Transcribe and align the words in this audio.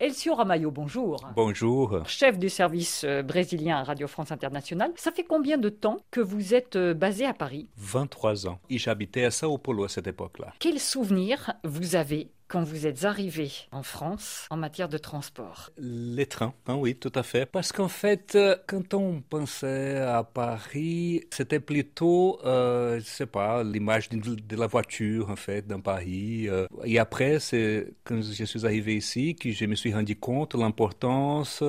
Elcio 0.00 0.34
Ramayo, 0.34 0.70
bonjour. 0.70 1.28
Bonjour. 1.36 2.00
Chef 2.06 2.38
du 2.38 2.48
service 2.48 3.04
euh, 3.04 3.22
brésilien 3.22 3.76
à 3.76 3.82
Radio 3.82 4.08
France 4.08 4.32
Internationale. 4.32 4.92
Ça 4.96 5.12
fait 5.12 5.24
combien 5.24 5.58
de 5.58 5.68
temps 5.68 5.98
que 6.10 6.22
vous 6.22 6.54
êtes 6.54 6.76
euh, 6.76 6.94
basé 6.94 7.26
à 7.26 7.34
Paris? 7.34 7.68
23 7.76 8.48
ans. 8.48 8.58
Et 8.70 8.78
j'habitais 8.78 9.24
à 9.24 9.30
Sao 9.30 9.58
Paulo 9.58 9.84
à 9.84 9.90
cette 9.90 10.06
époque-là. 10.06 10.54
Quels 10.58 10.80
souvenirs 10.80 11.52
vous 11.64 11.96
avez 11.96 12.30
quand 12.50 12.64
vous 12.64 12.84
êtes 12.84 13.04
arrivé 13.04 13.52
en 13.70 13.84
France 13.84 14.46
en 14.50 14.56
matière 14.56 14.88
de 14.88 14.98
transport 14.98 15.70
Les 15.78 16.26
trains, 16.26 16.52
hein, 16.66 16.74
oui, 16.74 16.96
tout 16.96 17.12
à 17.14 17.22
fait. 17.22 17.46
Parce 17.46 17.70
qu'en 17.70 17.88
fait, 17.88 18.34
euh, 18.34 18.56
quand 18.66 18.92
on 18.92 19.20
pensait 19.20 19.98
à 19.98 20.24
Paris, 20.24 21.22
c'était 21.30 21.60
plutôt, 21.60 22.40
euh, 22.44 22.98
je 22.98 23.04
sais 23.04 23.26
pas, 23.26 23.62
l'image 23.62 24.08
de, 24.08 24.56
la 24.56 24.66
voiture, 24.66 25.30
en 25.30 25.36
fait, 25.36 25.64
dans 25.68 25.80
Paris. 25.80 26.48
Euh. 26.48 26.66
Et 26.84 26.98
après, 26.98 27.38
c'est 27.38 27.94
quand 28.02 28.20
je 28.20 28.44
suis 28.44 28.66
arrivé 28.66 28.96
ici 28.96 29.36
que 29.36 29.52
je 29.52 29.64
me 29.66 29.76
suis 29.76 29.94
rendu 29.94 30.16
compte 30.16 30.56
de 30.56 30.60
l'importance 30.60 31.62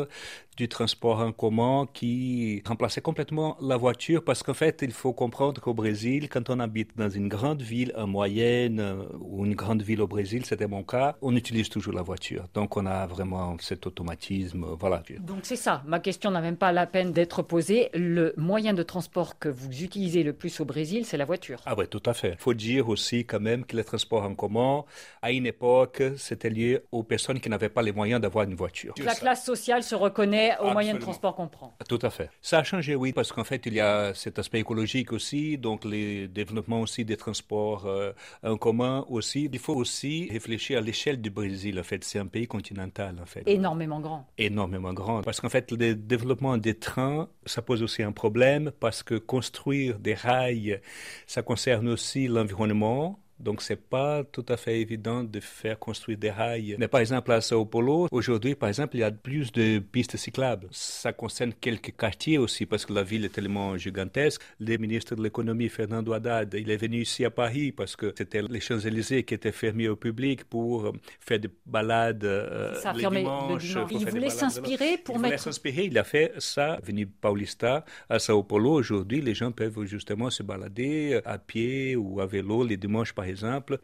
du 0.61 0.69
transport 0.69 1.21
en 1.21 1.31
commun 1.31 1.87
qui 1.91 2.61
remplaçait 2.67 3.01
complètement 3.01 3.57
la 3.61 3.77
voiture 3.77 4.23
parce 4.23 4.43
qu'en 4.43 4.53
fait, 4.53 4.83
il 4.83 4.91
faut 4.91 5.11
comprendre 5.11 5.59
qu'au 5.59 5.73
Brésil, 5.73 6.29
quand 6.29 6.51
on 6.51 6.59
habite 6.59 6.95
dans 6.95 7.09
une 7.09 7.29
grande 7.29 7.63
ville, 7.63 7.91
en 7.97 8.05
moyenne, 8.05 8.79
euh, 8.79 9.03
ou 9.19 9.43
une 9.43 9.55
grande 9.55 9.81
ville 9.81 10.01
au 10.01 10.07
Brésil, 10.07 10.45
c'était 10.45 10.67
mon 10.67 10.83
cas, 10.83 11.15
on 11.23 11.35
utilise 11.35 11.67
toujours 11.67 11.95
la 11.95 12.03
voiture. 12.03 12.43
Donc 12.53 12.77
on 12.77 12.85
a 12.85 13.07
vraiment 13.07 13.57
cet 13.59 13.87
automatisme, 13.87 14.63
voilà. 14.79 15.01
Donc 15.21 15.39
c'est 15.41 15.55
ça, 15.55 15.81
ma 15.87 15.99
question 15.99 16.29
n'a 16.29 16.41
même 16.41 16.57
pas 16.57 16.71
la 16.71 16.85
peine 16.85 17.11
d'être 17.11 17.41
posée. 17.41 17.89
Le 17.95 18.35
moyen 18.37 18.75
de 18.75 18.83
transport 18.83 19.39
que 19.39 19.49
vous 19.49 19.81
utilisez 19.81 20.21
le 20.21 20.33
plus 20.33 20.59
au 20.59 20.65
Brésil, 20.65 21.05
c'est 21.05 21.17
la 21.17 21.25
voiture. 21.25 21.59
Ah 21.65 21.73
oui, 21.75 21.87
tout 21.87 22.03
à 22.05 22.13
fait. 22.13 22.33
Il 22.33 22.37
faut 22.37 22.53
dire 22.53 22.87
aussi 22.87 23.25
quand 23.25 23.39
même 23.39 23.65
que 23.65 23.75
le 23.75 23.83
transport 23.83 24.21
en 24.21 24.35
commun, 24.35 24.83
à 25.23 25.31
une 25.31 25.47
époque, 25.47 26.03
c'était 26.17 26.51
lié 26.51 26.81
aux 26.91 27.01
personnes 27.01 27.39
qui 27.39 27.49
n'avaient 27.49 27.69
pas 27.69 27.81
les 27.81 27.93
moyens 27.93 28.21
d'avoir 28.21 28.45
une 28.45 28.53
voiture. 28.53 28.93
La 29.03 29.15
classe 29.15 29.43
sociale 29.43 29.81
se 29.81 29.95
reconnaît 29.95 30.50
aux 30.59 30.71
moyens 30.71 30.97
de 30.99 31.03
transport 31.03 31.35
qu'on 31.35 31.47
prend. 31.47 31.75
Tout 31.87 31.99
à 32.01 32.09
fait. 32.09 32.29
Ça 32.41 32.59
a 32.59 32.63
changé, 32.63 32.95
oui, 32.95 33.13
parce 33.13 33.31
qu'en 33.31 33.43
fait, 33.43 33.65
il 33.65 33.73
y 33.73 33.79
a 33.79 34.13
cet 34.13 34.39
aspect 34.39 34.59
écologique 34.59 35.11
aussi, 35.11 35.57
donc 35.57 35.85
le 35.85 36.27
développement 36.27 36.81
aussi 36.81 37.05
des 37.05 37.17
transports 37.17 37.85
euh, 37.85 38.11
en 38.43 38.57
commun 38.57 39.05
aussi. 39.09 39.49
Il 39.51 39.59
faut 39.59 39.75
aussi 39.75 40.29
réfléchir 40.31 40.79
à 40.79 40.81
l'échelle 40.81 41.21
du 41.21 41.29
Brésil, 41.29 41.79
en 41.79 41.83
fait. 41.83 42.03
C'est 42.03 42.19
un 42.19 42.25
pays 42.25 42.47
continental, 42.47 43.17
en 43.21 43.25
fait. 43.25 43.43
Énormément 43.45 43.99
grand. 43.99 44.27
Énormément 44.37 44.93
grand. 44.93 45.21
Parce 45.21 45.39
qu'en 45.41 45.49
fait, 45.49 45.71
le 45.71 45.95
développement 45.95 46.57
des 46.57 46.75
trains, 46.75 47.29
ça 47.45 47.61
pose 47.61 47.83
aussi 47.83 48.03
un 48.03 48.11
problème 48.11 48.71
parce 48.79 49.03
que 49.03 49.15
construire 49.15 49.99
des 49.99 50.13
rails, 50.13 50.81
ça 51.27 51.41
concerne 51.41 51.89
aussi 51.89 52.27
l'environnement 52.27 53.19
donc, 53.41 53.61
c'est 53.61 53.75
pas 53.75 54.23
tout 54.23 54.45
à 54.49 54.57
fait 54.57 54.79
évident 54.79 55.23
de 55.23 55.39
faire 55.39 55.79
construire 55.79 56.17
des 56.17 56.31
rails. 56.31 56.75
Mais 56.77 56.87
par 56.87 57.01
exemple, 57.01 57.31
à 57.31 57.41
Sao 57.41 57.65
Paulo, 57.65 58.07
aujourd'hui, 58.11 58.55
par 58.55 58.69
exemple, 58.69 58.95
il 58.95 58.99
y 58.99 59.03
a 59.03 59.11
plus 59.11 59.51
de 59.51 59.79
pistes 59.79 60.17
cyclables. 60.17 60.67
Ça 60.71 61.13
concerne 61.13 61.53
quelques 61.53 61.95
quartiers 61.95 62.37
aussi, 62.37 62.65
parce 62.65 62.85
que 62.85 62.93
la 62.93 63.03
ville 63.03 63.25
est 63.25 63.29
tellement 63.29 63.77
gigantesque. 63.77 64.41
Le 64.59 64.77
ministre 64.77 65.15
de 65.15 65.23
l'économie, 65.23 65.69
Fernando 65.69 66.13
Haddad, 66.13 66.53
il 66.53 66.69
est 66.69 66.77
venu 66.77 67.01
ici 67.01 67.25
à 67.25 67.31
Paris 67.31 67.71
parce 67.71 67.95
que 67.95 68.13
c'était 68.17 68.41
les 68.41 68.59
Champs-Élysées 68.59 69.23
qui 69.23 69.33
étaient 69.33 69.51
fermés 69.51 69.87
au 69.87 69.95
public 69.95 70.43
pour 70.43 70.93
faire 71.19 71.39
des 71.39 71.49
balades 71.65 72.23
euh, 72.23 72.75
ça, 72.75 72.93
les 72.93 72.99
dimanches. 72.99 73.75
Le 73.75 73.85
dimanche. 73.85 74.01
Il 74.01 74.09
voulait 74.09 74.29
s'inspirer 74.29 74.97
pour 74.97 75.15
il 75.15 75.21
mettre... 75.21 75.33
Il 75.33 75.37
voulait 75.37 75.37
s'inspirer, 75.37 75.83
il 75.85 75.97
a 75.97 76.03
fait 76.03 76.33
ça, 76.37 76.79
venu 76.83 77.07
Paulista, 77.07 77.85
à 78.09 78.19
Sao 78.19 78.43
Paulo. 78.43 78.73
Aujourd'hui, 78.73 79.21
les 79.21 79.33
gens 79.33 79.51
peuvent 79.51 79.83
justement 79.85 80.29
se 80.29 80.43
balader 80.43 81.19
à 81.25 81.37
pied 81.37 81.95
ou 81.95 82.19
à 82.19 82.25
vélo 82.25 82.63
les 82.63 82.77
dimanches, 82.77 83.13
par 83.13 83.25
exemple, 83.25 83.30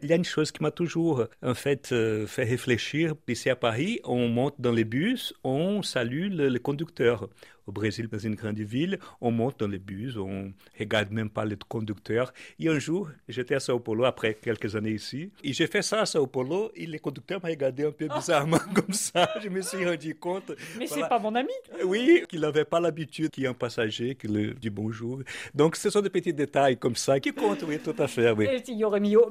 il 0.02 0.08
y 0.08 0.12
a 0.12 0.16
une 0.16 0.24
chose 0.24 0.52
qui 0.52 0.62
m'a 0.62 0.70
toujours 0.70 1.26
en 1.42 1.54
fait 1.54 1.90
euh, 1.92 2.26
fait 2.26 2.44
réfléchir. 2.44 3.14
Ici 3.28 3.50
à 3.50 3.56
Paris, 3.56 4.00
on 4.04 4.28
monte 4.28 4.54
dans 4.58 4.72
les 4.72 4.84
bus, 4.84 5.34
on 5.44 5.82
salue 5.82 6.30
le, 6.30 6.48
le 6.48 6.58
conducteur 6.58 7.28
au 7.68 7.72
Brésil, 7.72 8.08
dans 8.10 8.18
une 8.18 8.34
grande 8.34 8.58
ville, 8.58 8.98
on 9.20 9.30
monte 9.30 9.60
dans 9.60 9.68
les 9.68 9.78
bus, 9.78 10.16
on 10.16 10.52
regarde 10.78 11.10
même 11.10 11.28
pas 11.28 11.44
le 11.44 11.56
conducteur. 11.68 12.32
Et 12.58 12.68
un 12.68 12.78
jour, 12.78 13.10
j'étais 13.28 13.54
à 13.54 13.60
Sao 13.60 13.78
Paulo, 13.78 14.04
après 14.04 14.34
quelques 14.34 14.74
années 14.74 14.92
ici, 14.92 15.30
et 15.44 15.52
j'ai 15.52 15.66
fait 15.66 15.82
ça 15.82 16.00
à 16.00 16.06
Sao 16.06 16.26
Paulo, 16.26 16.72
et 16.74 16.86
le 16.86 16.98
conducteur 16.98 17.40
m'a 17.42 17.50
regardé 17.50 17.84
un 17.84 17.92
peu 17.92 18.08
bizarrement 18.08 18.58
comme 18.74 18.94
ça. 18.94 19.28
Je 19.42 19.50
me 19.50 19.60
suis 19.60 19.84
rendu 19.84 20.14
compte. 20.14 20.50
Mais 20.78 20.86
voilà. 20.86 21.02
c'est 21.04 21.08
pas 21.10 21.18
mon 21.18 21.34
ami 21.34 21.52
Oui, 21.84 22.22
qu'il 22.28 22.40
n'avait 22.40 22.64
pas 22.64 22.80
l'habitude 22.80 23.30
qu'il 23.30 23.42
y 23.42 23.46
ait 23.46 23.50
un 23.50 23.54
passager 23.54 24.14
qui 24.14 24.28
le 24.28 24.54
dit 24.54 24.70
bonjour. 24.70 25.20
Donc, 25.54 25.76
ce 25.76 25.90
sont 25.90 26.00
des 26.00 26.10
petits 26.10 26.32
détails 26.32 26.78
comme 26.78 26.96
ça 26.96 27.20
qui 27.20 27.32
comptent, 27.32 27.64
oui, 27.68 27.78
tout 27.78 27.94
à 27.98 28.08
fait. 28.08 28.30
Oui. 28.30 28.46
Et 28.46 28.62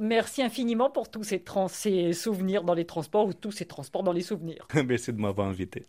merci 0.08 0.42
infiniment 0.42 0.90
pour 0.90 1.12
tous 1.12 1.24
ces, 1.24 2.14
souvenirs 2.14 2.64
dans 2.64 2.74
les 2.74 2.86
transports 2.86 3.28
ou 3.28 3.34
tous 3.34 3.52
ces 3.52 3.66
transports 3.66 4.04
dans 4.04 4.14
les 4.14 4.22
souvenirs. 4.22 4.68
merci 4.86 5.14
de 5.14 5.20
m'avoir 5.20 5.48
invité. 5.48 5.86